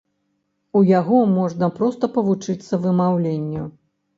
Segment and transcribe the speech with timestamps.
[0.79, 3.71] У яго можна проста павучыцца вымаўленню!